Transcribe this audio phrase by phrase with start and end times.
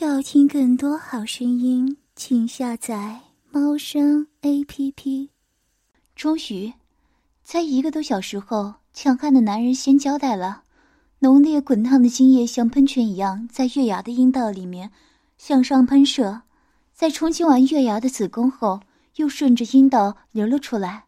[0.00, 3.18] 要听更多好声音，请下载
[3.50, 5.30] 猫声 A P P。
[6.14, 6.72] 终于，
[7.42, 10.62] 在一个多小时后，强悍的男人先交代了。
[11.18, 14.88] 浓烈滚烫的精液像喷泉一样在月牙的阴道里面
[15.36, 16.42] 向上喷射，
[16.94, 18.78] 在冲击完月牙的子宫后，
[19.16, 21.06] 又顺着阴道流了出来。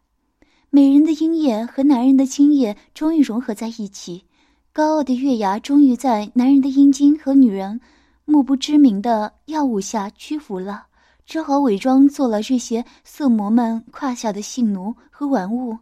[0.69, 4.25] 美人的阴液和男人的精液终于融合在一起，
[4.73, 7.79] 高傲的月牙终于在男人的阴茎和女人。
[8.25, 10.85] 目不知名的药物下屈服了，
[11.25, 15.77] 只好伪装做了这些色魔们胯下的性奴和玩物。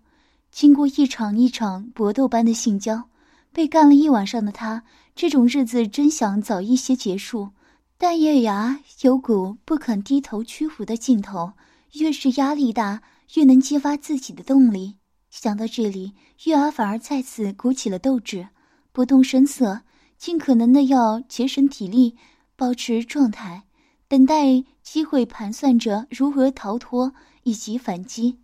[0.51, 3.03] 经过一场一场搏斗般的性交，
[3.51, 4.83] 被干了一晚上的他，
[5.15, 7.49] 这种日子真想早一些结束。
[7.97, 11.51] 但月牙有股不肯低头屈服的劲头，
[11.93, 13.01] 越是压力大，
[13.35, 14.95] 越能激发自己的动力。
[15.29, 16.13] 想到这里，
[16.45, 18.47] 月牙反而再次鼓起了斗志，
[18.91, 19.81] 不动声色，
[20.17, 22.15] 尽可能的要节省体力。
[22.59, 23.63] 保持状态，
[24.09, 28.37] 等待机会，盘算着如何逃脱以及反击。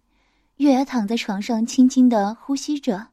[0.56, 3.08] 月牙躺在床上，轻轻的呼吸着。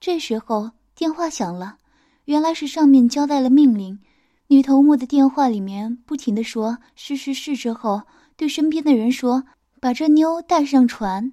[0.00, 1.76] 这时候电话响了，
[2.24, 4.00] 原来是上面交代了命令。
[4.48, 8.02] 女头目的电话里面不停的说“是是是”，之后
[8.36, 9.44] 对身边的人说
[9.80, 11.32] ：“把这妞带上船，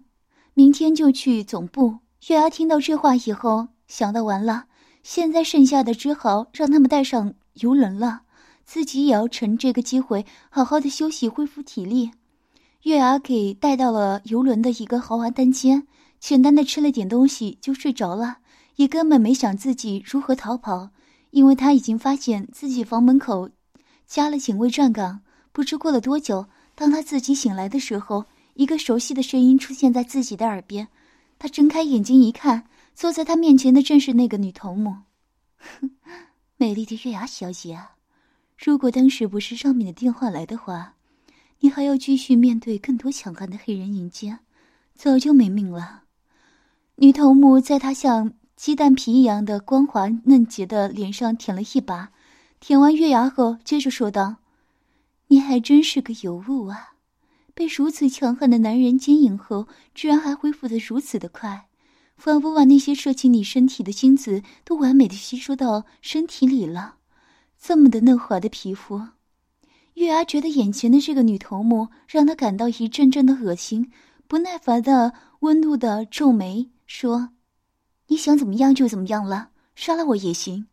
[0.53, 1.97] 明天就去总部。”
[2.29, 4.65] 月牙听到这话以后，想到完了，
[5.01, 8.21] 现在剩下的只好让他们带上游轮了。
[8.65, 12.11] 自己也要趁这个机会好好的休息，恢复体力。
[12.81, 15.87] 月牙给带到了游轮的一个豪华单间，
[16.19, 18.37] 简单的吃了点东西就睡着了，
[18.75, 20.89] 也根本没想自己如何逃跑，
[21.31, 23.49] 因为他已经发现自己房门口
[24.05, 25.21] 加了警卫站岗。
[25.51, 30.87] 不知过了多久，当他自己醒来的时候，一个熟悉的声音出现在自己的耳边。
[31.39, 34.95] 他睁开眼睛一看，坐在他面前的正是那个女头目。
[36.57, 37.94] 美丽的月牙小姐啊！
[38.57, 40.95] 如果当时不是上面的电话来的话，
[41.59, 44.39] 你还要继续面对更多强悍的黑人迎接，
[44.95, 46.03] 早就没命了。
[46.95, 52.11] 女头目在她像鸡蛋皮一样的光滑嫩洁的脸上舔了一把，
[52.61, 54.37] 舔完月牙后，接着说道
[55.27, 56.93] ：“你还真是个尤物啊！
[57.53, 61.67] 被如此强悍的男人奸淫后，居然还恢复的如此的快，
[62.17, 66.95] 仿佛把那些射进你身体的精子都完美的吸收到身体里了。”
[67.67, 69.01] 这么的嫩滑的皮肤，
[69.95, 73.91] 月牙觉得眼前的这个女头目让她感到一阵阵的恶心，
[74.27, 77.29] 不耐烦的、温怒的皱眉说
[78.05, 80.67] ：“你想怎么样就怎么样了，杀了我也行。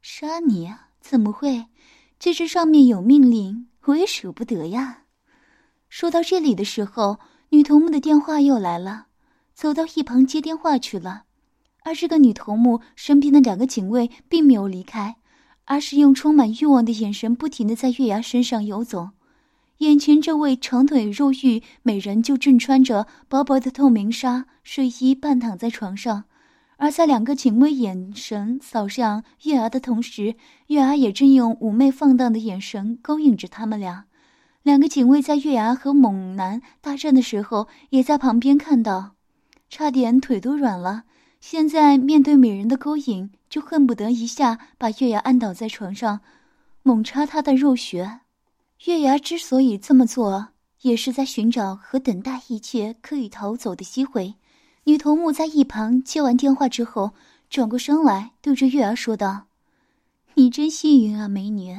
[0.00, 0.88] 杀你啊？
[0.98, 1.66] 怎么会？
[2.18, 5.02] 这是上面有命令，我也舍不得呀。”
[5.90, 7.18] 说到这里的时候，
[7.50, 9.08] 女头目的电话又来了，
[9.52, 11.24] 走到一旁接电话去了。
[11.82, 15.16] 而这个女头目身边的两个警卫并没有离开。
[15.64, 19.10] 而是用充满欲望的眼神不停的在月牙身上游走，
[19.78, 26.24] 眼前这位长腿肉玉美人就正穿着薄薄的透明纱睡衣半躺在床上，
[26.76, 30.36] 而在两个警卫眼神扫向月牙的同时，
[30.66, 34.04] 月牙也正用妩媚放荡的眼神勾引着他们俩。
[34.62, 39.12] 两个警卫在月牙和猛男大战的时候，也在旁边看到，
[39.68, 41.04] 差点腿都软了。
[41.46, 46.20] 现在面对美人的勾引，就恨不得一下把月牙按倒在床上，
[46.82, 48.20] 猛插她的肉穴。
[48.86, 50.48] 月牙之所以这么做，
[50.80, 54.36] 也是在寻找和等待一切可以逃走的机会。
[54.84, 57.12] 女头目在一旁接完电话之后，
[57.50, 59.44] 转过身来对着月牙说道
[60.32, 61.76] ：“你真幸运啊，美女！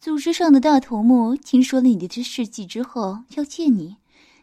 [0.00, 3.98] 组织上的大头目听说了你的事迹之后，要见你，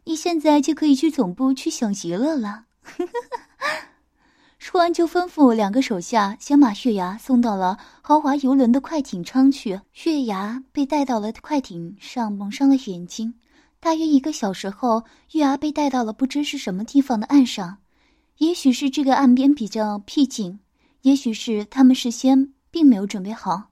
[0.05, 2.67] 你现在就可以去总部去享极乐了。”
[4.67, 9.79] 说完，就吩咐两个手下先把月牙送到了豪华游轮的快艇舱去。
[10.05, 13.35] 月牙被带到了快艇上，蒙上了眼睛。
[13.79, 15.03] 大约一个小时后，
[15.33, 17.77] 月牙被带到了不知是什么地方的岸上。
[18.39, 20.57] 也许是这个岸边比较僻静，
[21.03, 23.65] 也许是他们事先并没有准备好。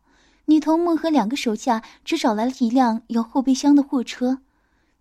[0.45, 4.37] 女头目和两个手下只找来了一辆有后备箱的货车，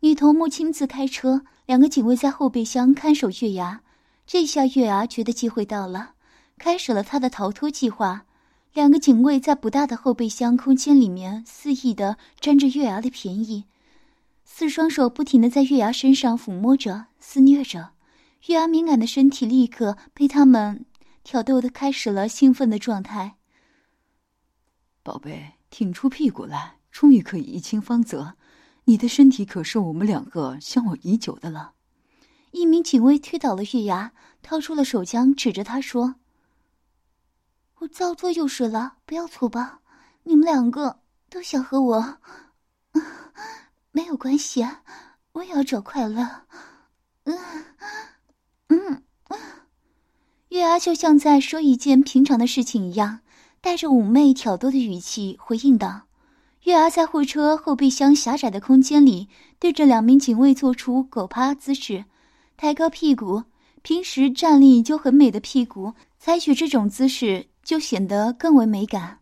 [0.00, 3.82] 女头目亲自开车，两个警卫在后备箱看守月牙。
[4.26, 6.14] 这下月牙觉得机会到了，
[6.58, 8.26] 开始了他的逃脱计划。
[8.72, 13.66] 两个警卫在不大的后备箱空间里面肆意的占着月牙的便宜，
[14.46, 17.90] 四双手不停的在月牙身上抚摸着、肆虐着，
[18.46, 20.86] 月牙敏感的身体立刻被他们
[21.22, 23.34] 挑逗的开始了兴奋的状态。
[25.02, 28.36] 宝贝，挺出屁股来，终于可以一清方泽。
[28.84, 31.72] 你的身体可是我们两个向往已久的了。
[32.52, 34.12] 一名警卫推倒了月牙，
[34.42, 36.14] 掏出了手枪，指着他说
[37.80, 39.80] ：“我照做就是了，不要粗暴。
[40.24, 42.18] 你们两个都想和我，
[43.90, 44.66] 没有关系，
[45.32, 46.44] 我也要找快乐。
[47.24, 47.38] 嗯
[48.68, 49.38] 嗯嗯，
[50.48, 53.20] 月牙就像在说一件平常的事情一样，
[53.60, 56.02] 带着妩媚挑逗的语气回应道
[56.64, 59.28] ：“月牙在货车后备箱狭窄的空间里，
[59.58, 62.04] 对着两名警卫做出狗趴姿势，
[62.62, 63.42] 抬高屁股。
[63.82, 69.18] 平时站立就很美的屁股，采取这种姿势就显得更为美感。”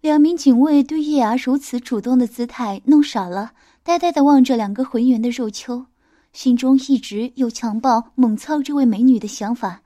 [0.00, 3.50] 两名警卫对月牙如此主动的姿态弄傻了，
[3.82, 5.84] 呆呆的望着两个浑圆的肉丘，
[6.32, 9.82] 心中一直有强暴猛操这位美女的想法。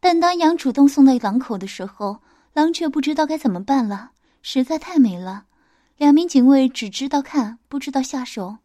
[0.00, 2.22] 但当羊主动送到狼口的时候，
[2.54, 5.44] 狼却不知道该怎么办了，实在太美了。
[5.98, 8.56] 两名警卫只知道看，不知道下手。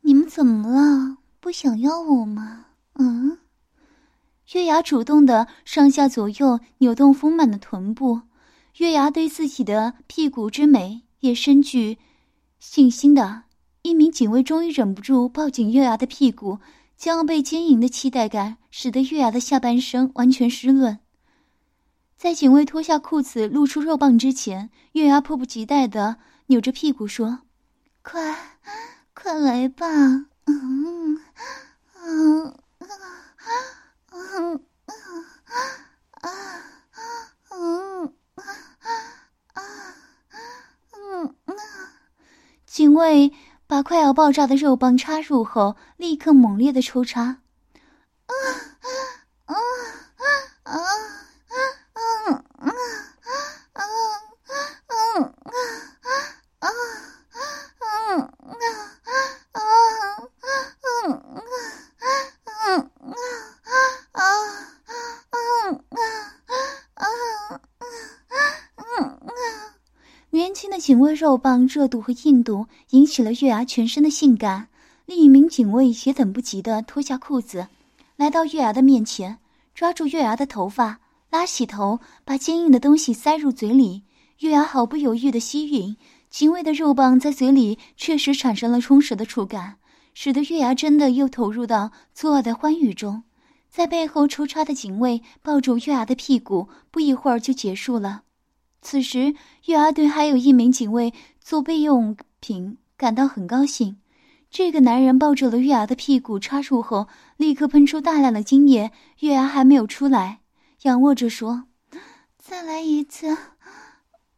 [0.00, 1.18] 你们怎么了？
[1.44, 2.68] 不想要我吗？
[2.94, 3.36] 嗯？
[4.54, 8.22] 月牙主动的上下左右扭动丰满的臀部。
[8.78, 11.98] 月牙对自己的屁股之美也深具
[12.58, 13.42] 信心的，
[13.82, 16.60] 一名警卫终于忍不住抱紧月牙的屁股，
[16.96, 20.98] 将被坚硬的期待感使得月牙的下半身完全湿润。
[22.16, 26.16] 在警卫脱下裤子露出肉棒之前，月牙迫不及待的
[26.46, 27.40] 扭着屁股说
[28.00, 28.34] ：“快，
[29.12, 29.84] 快来吧！”
[30.46, 31.18] 嗯
[32.02, 32.94] 嗯嗯
[34.30, 34.60] 嗯
[40.92, 41.54] 嗯嗯。
[42.66, 43.32] 警卫
[43.66, 47.43] 把快要爆炸的肉棒插入后，立刻猛烈的抽插。
[70.84, 74.68] 警卫肉棒热度和硬度引起了月牙全身的性感，
[75.06, 77.68] 另一名警卫也等不及的脱下裤子，
[78.16, 79.38] 来到月牙的面前，
[79.74, 81.00] 抓住月牙的头发，
[81.30, 84.02] 拉起头，把坚硬的东西塞入嘴里。
[84.40, 85.96] 月牙毫不犹豫的吸吮，
[86.28, 89.76] 警卫的肉棒在嘴里确实产生了充实的触感，
[90.12, 93.22] 使得月牙真的又投入到错愕的欢愉中。
[93.70, 98.24] 在背后抽插的警卫抱住月牙的屁股，不一会儿就结束了。
[98.84, 99.34] 此时，
[99.64, 103.96] 月牙对还有一名警卫做备用品感到很高兴。
[104.50, 107.08] 这个男人抱住了月牙的屁股，插入后
[107.38, 108.92] 立刻喷出大量的精液。
[109.20, 110.40] 月牙还没有出来，
[110.82, 111.64] 仰卧着说
[112.38, 113.34] ：“再来一次，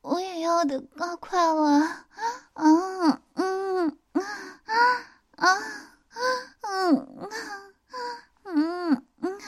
[0.01, 2.07] 我也要的高快了。”
[2.55, 4.23] 啊，嗯，啊，
[5.37, 5.59] 啊，
[6.63, 7.31] 嗯，嗯，
[8.45, 9.39] 嗯，嗯，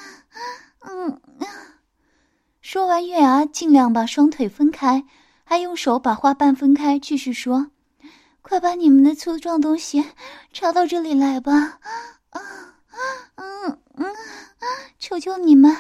[0.81, 1.21] 嗯。
[2.79, 5.05] 说完，月牙尽量把双腿分开，
[5.43, 7.73] 还用手把花瓣分开，继续说
[8.41, 10.05] ：“快把你们的粗壮东西
[10.53, 11.81] 插到这里来吧！
[12.31, 12.41] 啊，
[13.35, 14.07] 嗯嗯，
[14.97, 15.77] 求求你们！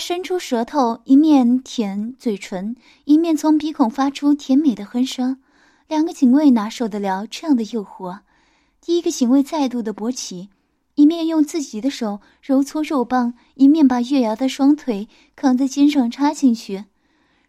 [0.00, 2.74] 伸出舌头，一面舔嘴唇，
[3.04, 5.38] 一面从鼻孔发出甜美的哼声。
[5.86, 8.20] 两个警卫哪受得了这样的诱惑？
[8.80, 10.48] 第一个警卫再度的勃起，
[10.94, 16.86] 一面用自己的手揉搓肉棒，一面把月牙的双腿扛在肩上插进去。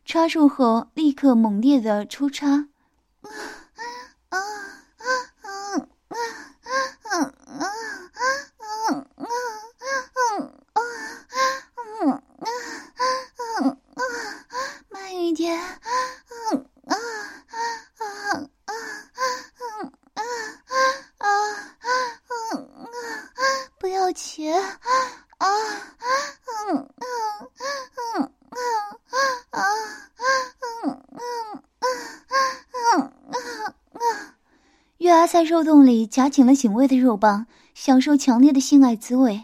[0.03, 2.67] 插入后，立刻猛烈的抽插。
[35.11, 39.41] 月儿在肉洞里夹紧了警卫的肉棒，享受强烈的性爱滋味。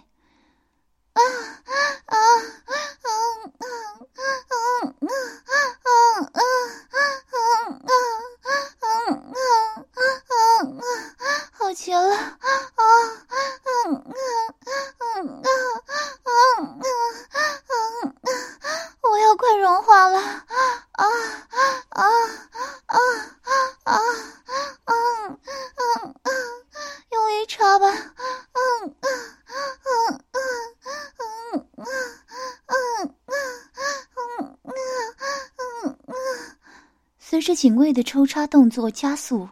[37.48, 39.48] 这警卫的抽插动作加速，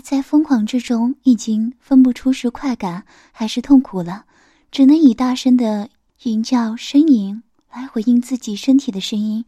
[0.00, 4.24] 在疯狂之中已经分不出是快感还是痛苦了，
[4.70, 5.88] 只能以大声的
[6.22, 9.44] 吟叫、呻吟来回应自己身体的声音。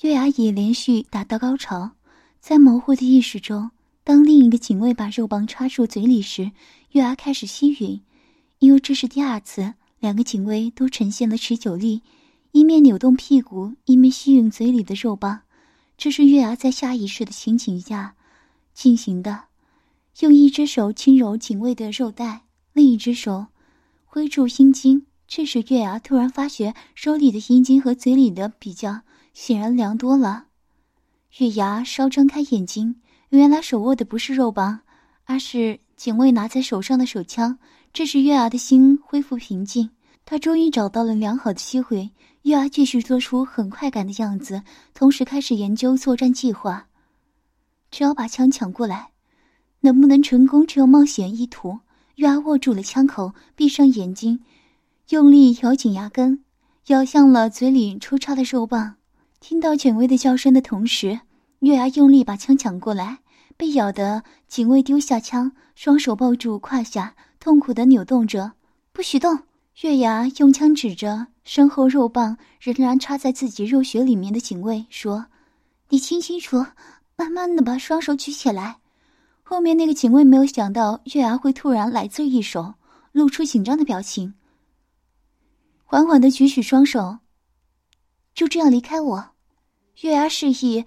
[0.00, 1.92] 月牙也连续达到高潮，
[2.40, 3.70] 在模糊的意识中，
[4.02, 6.50] 当另一个警卫把肉棒插入嘴里时，
[6.90, 8.00] 月牙开始吸吮。
[8.58, 12.02] 因为这是第二次，两个警卫都呈现了持久力，
[12.52, 15.42] 一面扭动屁股，一面吸吮嘴里的肉棒。
[15.96, 18.14] 这是月牙在下意识的情景下
[18.74, 19.51] 进行的。
[20.20, 22.42] 用一只手轻揉警卫的肉带，
[22.72, 23.46] 另一只手
[24.04, 25.06] 挥住阴茎。
[25.26, 29.00] 这时，月牙突然发觉手里的阴茎和嘴里的比较，
[29.32, 30.44] 显然凉多了。
[31.38, 33.00] 月牙稍睁开眼睛，
[33.30, 34.80] 原来手握的不是肉棒，
[35.24, 37.58] 而是警卫拿在手上的手枪。
[37.94, 39.88] 这时，月牙的心恢复平静，
[40.26, 42.10] 他终于找到了良好的机会。
[42.42, 46.88] 月牙继续做出很快感的样子，同时开始研究作战计划。
[47.90, 49.11] 只要把枪抢过来。
[49.82, 51.78] 能不能成功，只有冒险意图。
[52.16, 54.40] 月牙握住了枪口，闭上眼睛，
[55.10, 56.42] 用力咬紧牙根，
[56.86, 58.96] 咬向了嘴里抽插的肉棒。
[59.40, 61.20] 听到警卫的叫声的同时，
[61.60, 63.18] 月牙用力把枪抢过来。
[63.54, 68.52] 被咬的警卫丢下枪，双手抱住胯下，痛苦的扭动着。
[68.92, 69.38] 不许动！
[69.82, 75.26] 月牙用枪指着身后肉棒仍然插在自己肉穴里面的警卫说
[75.88, 76.64] ：“你清清楚，
[77.16, 78.76] 慢慢的把双手举起来。”
[79.52, 82.72] 后面那个警卫没有想到月牙会突然来这一手，
[83.12, 84.32] 露出紧张的表情，
[85.84, 87.18] 缓缓的举起双手，
[88.32, 89.32] 就这样离开我。
[90.00, 90.86] 月牙示意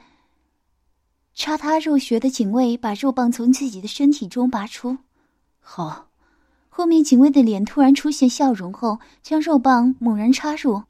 [1.36, 4.98] 插他肉穴的警卫把肉棒从自己的身体中拔出。
[5.60, 6.08] 好，
[6.68, 10.82] 后面警卫的脸突然出现笑容后，将肉棒猛然插入。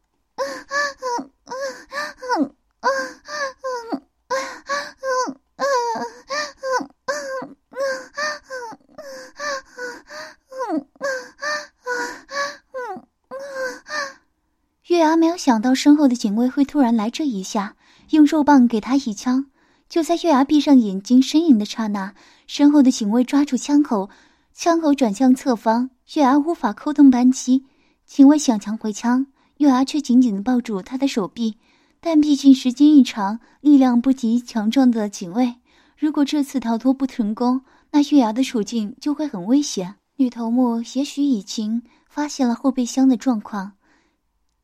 [15.46, 17.76] 想到身后的警卫会突然来这一下，
[18.10, 19.46] 用肉棒给他一枪。
[19.88, 22.16] 就在月牙闭上眼睛呻吟的刹那，
[22.48, 24.10] 身后的警卫抓住枪口，
[24.56, 27.64] 枪口转向侧方，月牙无法扣动扳机。
[28.08, 31.58] 警卫想抢回枪，月牙却紧紧的抱住他的手臂。
[32.02, 35.54] 但毕竟时间一长，力量不及强壮的警卫。
[35.96, 37.62] 如果这次逃脱不成功，
[37.92, 39.94] 那月牙的处境就会很危险。
[40.16, 43.74] 女头目也许已经发现了后备箱的状况。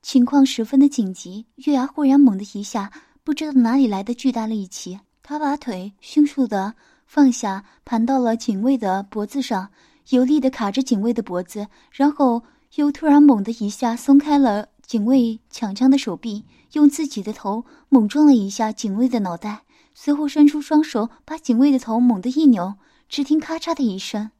[0.01, 2.91] 情况十分的紧急，月牙忽然猛的一下，
[3.23, 6.73] 不知道哪里来的巨大力气，他把腿迅速的
[7.05, 9.69] 放下，盘到了警卫的脖子上，
[10.09, 12.41] 有力的卡着警卫的脖子，然后
[12.75, 16.43] 又突然猛的一下松开了警卫抢枪的手臂，
[16.73, 19.61] 用自己的头猛撞了一下警卫的脑袋，
[19.93, 22.73] 随后伸出双手把警卫的头猛地一扭，
[23.07, 24.31] 只听咔嚓的一声，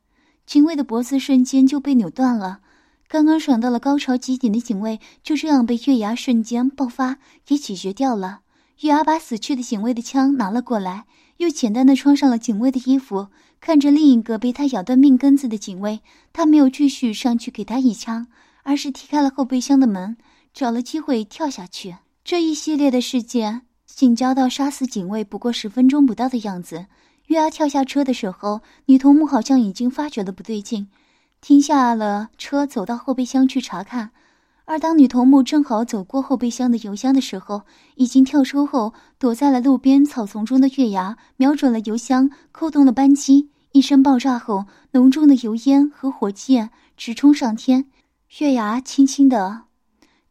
[0.47, 2.61] 警卫的脖子瞬间就被扭断了。
[3.11, 8.39] 刚刚爽到了高潮极点的警卫，就这样被月牙瞬间爆发给解决掉了。
[8.79, 11.03] 月牙把死去的警卫的枪拿了过来，
[11.35, 13.27] 又简单的穿上了警卫的衣服。
[13.59, 15.99] 看着另一个被他咬断命根子的警卫，
[16.31, 18.27] 他没有继续上去给他一枪，
[18.63, 20.15] 而是踢开了后备箱的门，
[20.53, 21.97] 找了机会跳下去。
[22.23, 26.85] 这一系列的事件，仅交到杀死警卫不过十分钟不到的样子。
[27.25, 30.87] 月牙跳下车的时候，女头目好像已经发觉了不对劲。
[31.41, 34.11] 停下了车，走到后备箱去查看。
[34.65, 37.63] 而当女头目正好走过后备箱的油箱的时候，
[37.95, 43.49] 已经跳出后躲在了路边草丛中的月牙，瞄准了油箱，扣动了扳机。
[43.73, 47.89] 一声爆炸后，浓重的油烟和火箭直冲上天。
[48.39, 49.63] 月牙轻轻地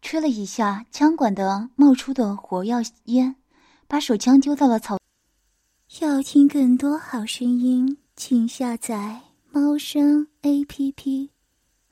[0.01, 3.37] 吹了一下枪管的冒出的火药烟，
[3.87, 4.99] 把手枪丢到了草。
[6.01, 9.30] 要听更多好声音，请下载。
[9.53, 11.40] 猫声 A P P。